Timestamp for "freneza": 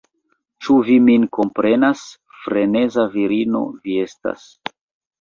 2.47-3.09